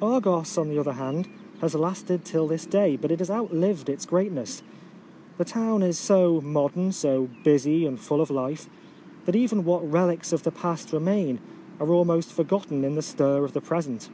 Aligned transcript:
Argos, 0.00 0.56
on 0.56 0.68
the 0.68 0.78
other 0.78 0.92
hand, 0.92 1.28
has 1.60 1.74
lasted 1.74 2.24
till 2.24 2.46
this 2.46 2.64
day, 2.64 2.96
but 2.96 3.10
it 3.10 3.18
has 3.18 3.28
outlived 3.28 3.88
its 3.88 4.06
great 4.06 4.30
ness. 4.30 4.62
The 5.36 5.44
town 5.44 5.82
is 5.82 5.98
so 5.98 6.40
modern, 6.40 6.92
so 6.92 7.28
busy 7.42 7.84
and 7.86 7.98
full 7.98 8.20
of 8.20 8.30
life, 8.30 8.70
that 9.24 9.34
even 9.34 9.64
what 9.64 9.80
few 9.82 9.88
relics 9.90 10.32
of 10.32 10.44
the 10.44 10.52
past 10.52 10.92
re 10.92 11.00
main 11.00 11.40
are 11.80 11.88
almost 11.90 12.32
forgotten 12.32 12.84
in 12.84 12.94
the 12.94 13.02
stir 13.02 13.44
of 13.44 13.52
the 13.52 13.60
present. 13.60 14.10